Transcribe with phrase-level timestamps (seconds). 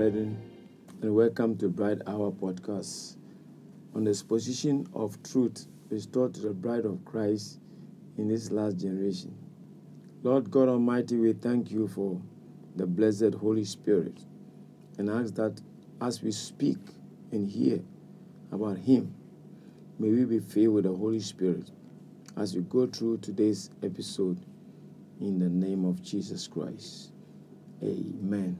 [0.00, 0.34] brethren,
[1.02, 3.16] and welcome to Bride Hour podcast
[3.94, 7.60] on the exposition of truth restored to the bride of Christ
[8.16, 9.36] in this last generation.
[10.22, 12.18] Lord God Almighty, we thank you for
[12.76, 14.24] the blessed Holy Spirit
[14.96, 15.60] and ask that
[16.00, 16.78] as we speak
[17.30, 17.80] and hear
[18.52, 19.14] about Him,
[19.98, 21.72] may we be filled with the Holy Spirit
[22.38, 24.40] as we go through today's episode
[25.20, 27.12] in the name of Jesus Christ.
[27.82, 28.58] Amen.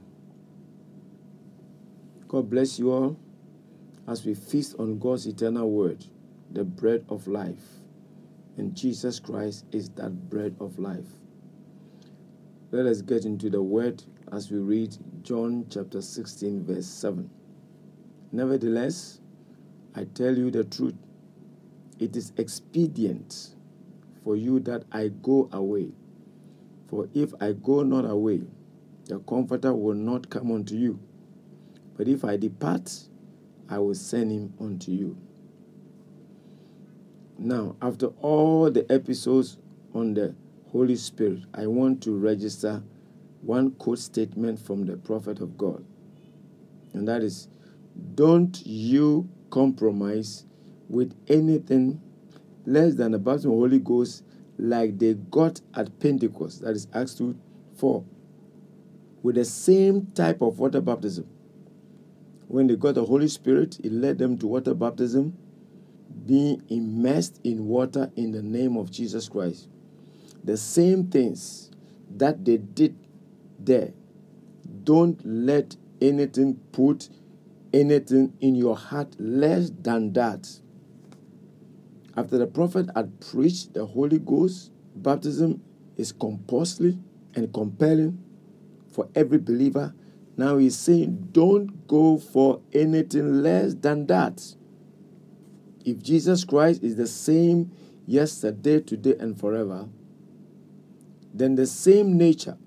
[2.31, 3.19] God bless you all
[4.07, 6.05] as we feast on God's eternal word,
[6.49, 7.81] the bread of life.
[8.55, 11.09] And Jesus Christ is that bread of life.
[12.71, 17.29] Let us get into the word as we read John chapter 16, verse 7.
[18.31, 19.19] Nevertheless,
[19.93, 20.95] I tell you the truth.
[21.99, 23.55] It is expedient
[24.23, 25.89] for you that I go away.
[26.87, 28.43] For if I go not away,
[29.07, 30.97] the Comforter will not come unto you.
[31.97, 32.91] But if I depart,
[33.69, 35.17] I will send him unto you.
[37.37, 39.57] Now, after all the episodes
[39.93, 40.35] on the
[40.71, 42.83] Holy Spirit, I want to register
[43.41, 45.83] one quote statement from the prophet of God.
[46.93, 47.47] And that is
[48.15, 50.45] Don't you compromise
[50.89, 52.01] with anything
[52.65, 54.23] less than the baptism of the Holy Ghost
[54.57, 56.61] like they got at Pentecost.
[56.61, 57.35] That is Acts 2
[57.77, 58.03] 4.
[59.23, 61.27] With the same type of water baptism
[62.51, 65.37] when they got the Holy Spirit, it led them to water baptism,
[66.25, 69.69] being immersed in water in the name of Jesus Christ.
[70.43, 71.71] The same things
[72.17, 72.97] that they did
[73.57, 73.93] there,
[74.83, 77.07] don't let anything put
[77.73, 80.49] anything in your heart less than that.
[82.17, 85.63] After the prophet had preached the Holy Ghost, baptism
[85.95, 86.97] is compulsory
[87.33, 88.21] and compelling
[88.91, 89.93] for every believer
[90.37, 94.55] now he's saying, don't go for anything less than that.
[95.83, 97.71] If Jesus Christ is the same
[98.05, 99.89] yesterday, today, and forever,
[101.33, 102.57] then the same nature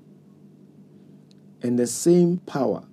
[1.63, 2.85] and the same power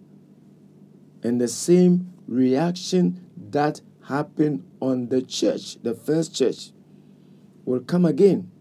[1.24, 6.72] and the same reaction that happened on the church, the first church,
[7.66, 8.52] will come again.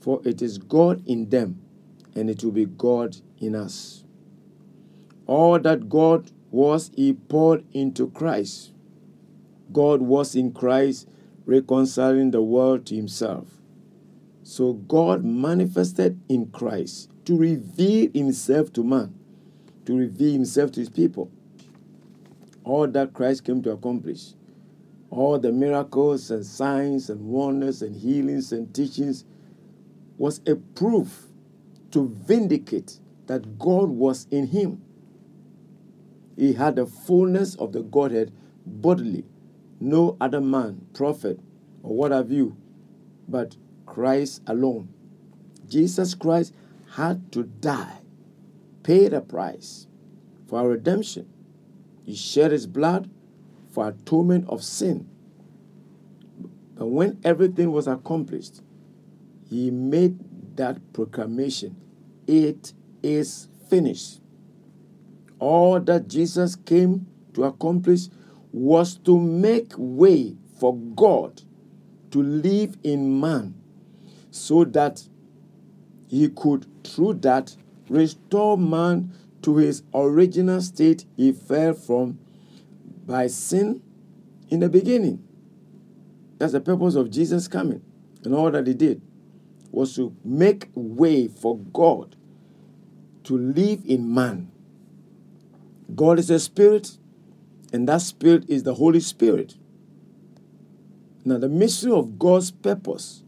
[0.00, 1.60] For it is God in them
[2.14, 4.04] and it will be God in us.
[5.30, 8.72] All that God was, He poured into Christ.
[9.72, 11.08] God was in Christ,
[11.46, 13.46] reconciling the world to Himself.
[14.42, 19.14] So God manifested in Christ to reveal Himself to man,
[19.86, 21.30] to reveal Himself to His people.
[22.64, 24.32] All that Christ came to accomplish,
[25.10, 29.24] all the miracles and signs and wonders and healings and teachings,
[30.18, 31.28] was a proof
[31.92, 32.98] to vindicate
[33.28, 34.82] that God was in Him
[36.40, 38.32] he had the fullness of the Godhead
[38.64, 39.26] bodily.
[39.78, 41.38] No other man, prophet,
[41.82, 42.56] or what have you,
[43.28, 44.88] but Christ alone.
[45.68, 46.54] Jesus Christ
[46.92, 47.98] had to die,
[48.82, 49.86] pay the price
[50.48, 51.28] for our redemption.
[52.06, 53.10] He shed his blood
[53.70, 55.10] for atonement of sin.
[56.74, 58.62] But when everything was accomplished,
[59.50, 61.76] he made that proclamation
[62.26, 62.72] it
[63.02, 64.20] is finished
[65.40, 68.08] all that Jesus came to accomplish
[68.52, 71.42] was to make way for God
[72.10, 73.54] to live in man
[74.30, 75.02] so that
[76.08, 77.56] he could, through that,
[77.88, 79.12] restore man
[79.42, 82.18] to his original state he fell from
[83.06, 83.82] by sin
[84.48, 85.24] in the beginning.
[86.38, 87.82] That's the purpose of Jesus coming.
[88.24, 89.00] And all that he did
[89.70, 92.16] was to make way for God
[93.24, 94.50] to live in man
[95.94, 96.96] God is a spirit,
[97.72, 99.56] and that spirit is the Holy Spirit.
[101.24, 103.22] Now, the mystery of God's purpose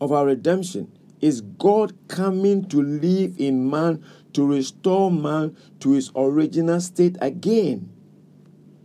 [0.00, 4.04] of our redemption is God coming to live in man
[4.34, 7.88] to restore man to his original state again.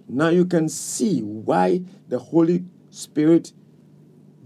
[0.07, 3.51] Now you can see why the Holy Spirit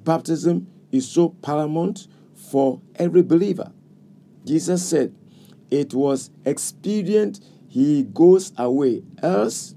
[0.04, 3.72] baptism is so paramount for every believer.
[4.46, 5.14] Jesus said
[5.70, 7.40] it was expedient
[7.74, 9.74] he goes away, else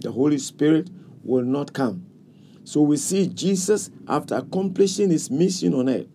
[0.00, 0.88] the Holy Spirit
[1.22, 2.06] will not come.
[2.64, 6.06] So we see Jesus, after accomplishing his mission on earth,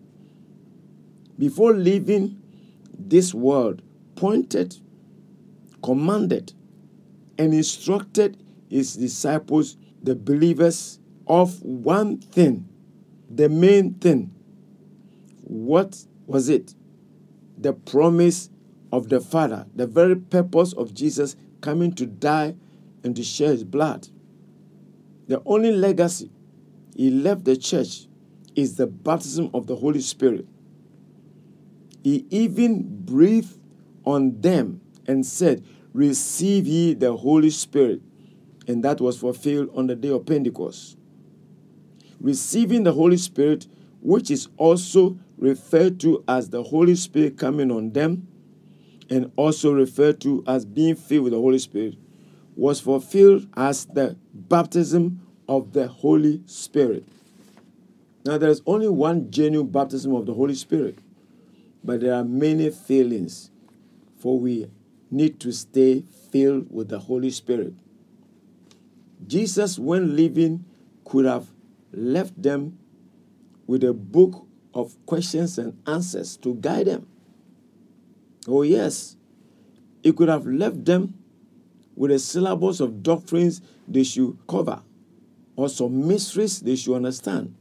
[1.38, 2.42] before leaving
[2.98, 3.80] this world,
[4.16, 4.76] pointed,
[5.84, 6.52] commanded,
[7.38, 8.36] and instructed
[8.68, 10.98] his disciples, the believers,
[11.28, 12.68] of one thing,
[13.32, 14.34] the main thing.
[15.44, 15.96] What
[16.26, 16.74] was it?
[17.56, 18.49] The promise
[18.92, 22.54] of the Father, the very purpose of Jesus coming to die
[23.04, 24.08] and to share his blood.
[25.28, 26.30] The only legacy
[26.96, 28.06] he left the church
[28.56, 30.46] is the baptism of the Holy Spirit.
[32.02, 33.58] He even breathed
[34.04, 38.00] on them and said, Receive ye the Holy Spirit.
[38.66, 40.96] And that was fulfilled on the day of Pentecost.
[42.20, 43.66] Receiving the Holy Spirit,
[44.00, 48.28] which is also referred to as the Holy Spirit coming on them,
[49.10, 51.96] and also referred to as being filled with the Holy Spirit,
[52.56, 57.04] was fulfilled as the baptism of the Holy Spirit.
[58.24, 60.98] Now, there is only one genuine baptism of the Holy Spirit,
[61.82, 63.50] but there are many failings,
[64.18, 64.70] for we
[65.10, 67.74] need to stay filled with the Holy Spirit.
[69.26, 70.64] Jesus, when living,
[71.04, 71.48] could have
[71.92, 72.78] left them
[73.66, 77.06] with a book of questions and answers to guide them.
[78.50, 79.16] Oh, yes,
[80.02, 81.14] he could have left them
[81.94, 84.82] with a syllabus of doctrines they should cover
[85.56, 87.54] or some mysteries they should understand.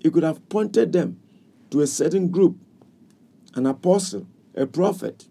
[0.00, 1.18] He could have pointed them
[1.70, 2.56] to a certain group,
[3.54, 5.26] an apostle, a prophet.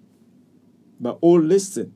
[0.99, 1.93] But oh, listen,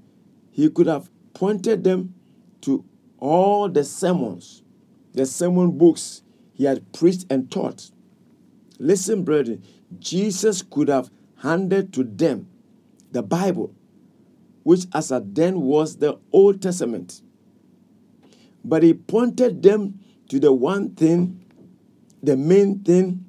[0.51, 2.13] he could have pointed them
[2.61, 2.85] to
[3.17, 4.63] all the sermons,
[5.13, 6.21] the sermon books
[6.53, 7.89] he had preached and taught.
[8.77, 9.63] Listen, brethren,
[9.97, 12.47] Jesus could have handed to them
[13.11, 13.73] the Bible,
[14.63, 17.21] which as at then was the Old Testament.
[18.63, 21.45] But he pointed them to the one thing,
[22.21, 23.25] the main thing,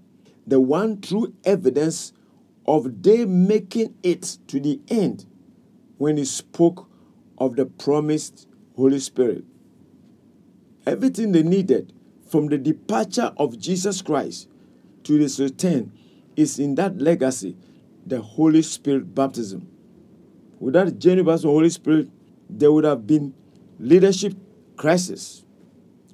[0.47, 2.13] the one true evidence
[2.67, 5.27] of they making it to the end
[5.99, 6.89] when he spoke
[7.39, 9.45] of the promised Holy Spirit.
[10.87, 11.93] Everything they needed
[12.29, 14.49] from the departure of Jesus Christ
[15.05, 15.93] to his return
[16.37, 17.57] is in that legacy,
[18.07, 19.69] the Holy Spirit baptism.
[20.59, 22.09] Without genuine baptism of the Holy Spirit,
[22.49, 23.35] there would have been
[23.79, 24.35] leadership
[24.77, 25.45] crisis,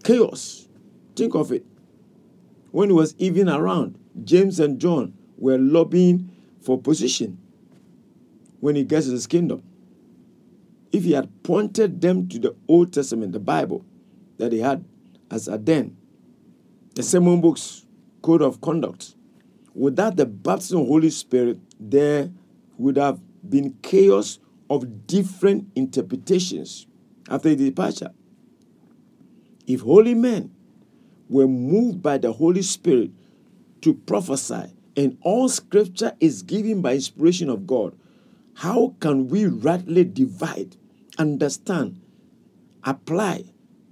[0.04, 0.68] chaos.
[1.14, 1.64] Think of it.
[2.70, 6.30] When he was even around, James and John were lobbying
[6.60, 7.38] for position
[8.60, 9.62] when he gets his kingdom.
[10.92, 13.84] If he had pointed them to the Old Testament, the Bible
[14.38, 14.84] that he had
[15.30, 15.96] as a den,
[16.94, 17.86] the sermon books,
[18.22, 19.14] code of conduct,
[19.74, 22.30] without the baptism of Holy Spirit, there
[22.78, 24.38] would have been chaos
[24.68, 26.86] of different interpretations
[27.28, 28.10] after the departure.
[29.66, 30.54] If holy men
[31.28, 33.10] were moved by the Holy Spirit
[33.82, 37.94] to prophesy, and all scripture is given by inspiration of God,
[38.54, 40.76] how can we rightly divide,
[41.18, 42.00] understand,
[42.84, 43.44] apply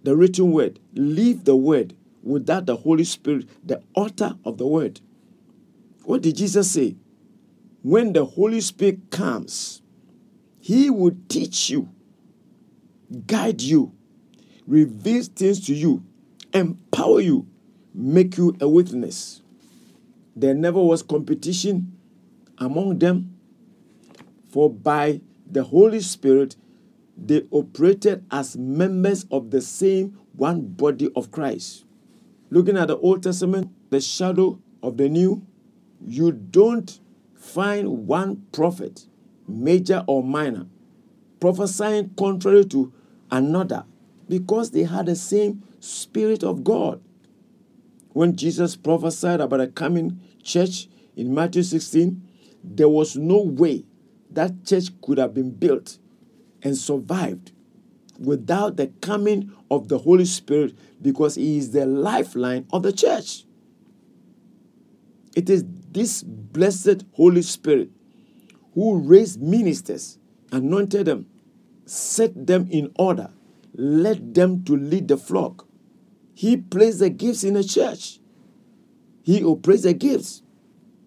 [0.03, 5.01] the written word, live the word without the Holy Spirit, the author of the word?
[6.05, 6.97] What did Jesus say?
[7.85, 9.83] When the Holy Spirit comes,
[10.59, 11.91] he will teach you,
[13.27, 13.93] guide you,
[14.67, 16.03] reveal things to you,
[16.55, 17.47] empower you,
[17.93, 19.43] make you a witness.
[20.35, 21.99] There never was competition
[22.57, 23.37] among them,
[24.49, 26.57] for by the Holy Spirit
[27.19, 31.85] they operated as members of the same one body of Christ.
[32.49, 35.47] Looking at the Old Testament, the shadow of the New,
[36.01, 36.99] you don't
[37.45, 39.07] find one prophet
[39.47, 40.67] major or minor,
[41.41, 42.93] prophesying contrary to
[43.31, 43.85] another
[44.29, 47.03] because they had the same Spirit of God.
[48.13, 52.23] When Jesus prophesied about a coming church in Matthew 16,
[52.63, 53.85] there was no way
[54.31, 55.99] that church could have been built
[56.63, 57.53] and survived
[58.19, 63.45] without the coming of the Holy Spirit because He is the lifeline of the church.
[65.37, 67.91] It is this blessed Holy Spirit
[68.75, 70.19] who raised ministers,
[70.51, 71.27] anointed them,
[71.87, 73.31] set them in order,
[73.75, 75.67] led them to lead the flock.
[76.35, 78.19] He placed the gifts in the church.
[79.23, 80.43] He operates the gifts.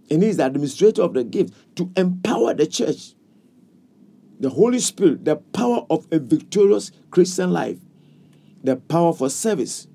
[0.09, 3.13] And he is the administrator of the gifts to empower the church.
[4.39, 7.79] The Holy Spirit, the power of a victorious Christian life,
[8.63, 9.87] the power for service,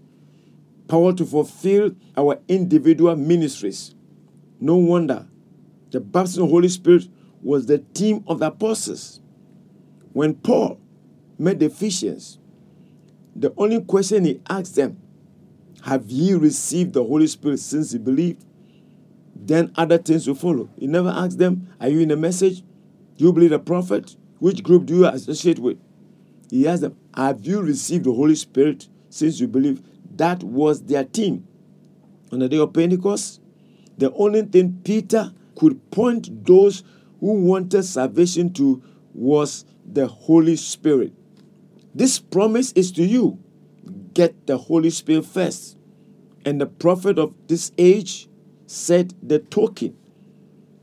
[0.88, 3.94] power to fulfill our individual ministries.
[4.62, 5.26] No wonder
[5.90, 7.08] the baptism of the Holy Spirit
[7.42, 9.20] was the team of the apostles.
[10.12, 10.78] When Paul
[11.36, 12.38] met the Ephesians,
[13.34, 15.02] the only question he asked them,
[15.82, 18.44] Have ye received the Holy Spirit since you believed?
[19.34, 20.68] Then other things will follow.
[20.78, 22.60] He never asked them, Are you in a message?
[22.60, 24.14] Do you believe a prophet?
[24.38, 25.78] Which group do you associate with?
[26.50, 29.82] He asked them, Have you received the Holy Spirit since you believe?
[30.14, 31.48] That was their team.
[32.30, 33.41] On the day of Pentecost,
[33.98, 36.82] the only thing Peter could point those
[37.20, 38.82] who wanted salvation to
[39.14, 41.12] was the Holy Spirit.
[41.94, 43.38] This promise is to you.
[44.14, 45.76] Get the Holy Spirit first.
[46.44, 48.28] And the prophet of this age
[48.66, 49.96] said the token,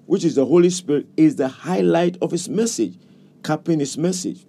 [0.05, 2.97] which is the Holy Spirit, is the highlight of his message,
[3.43, 4.45] capping his message.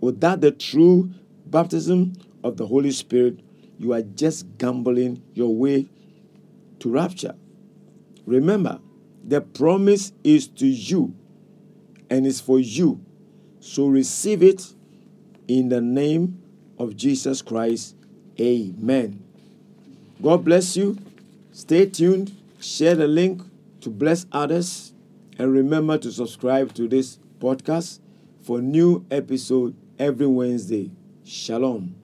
[0.00, 1.10] Without the true
[1.46, 3.40] baptism of the Holy Spirit,
[3.78, 5.88] you are just gambling your way
[6.78, 7.34] to rapture.
[8.26, 8.80] Remember,
[9.26, 11.14] the promise is to you
[12.10, 13.00] and is for you.
[13.60, 14.72] So receive it
[15.48, 16.42] in the name
[16.78, 17.96] of Jesus Christ.
[18.40, 19.22] Amen.
[20.22, 20.98] God bless you.
[21.52, 22.36] Stay tuned.
[22.60, 23.42] Share the link
[23.80, 24.92] to bless others.
[25.38, 28.00] And remember to subscribe to this podcast
[28.42, 30.90] for new episode every Wednesday.
[31.24, 31.94] Shalom.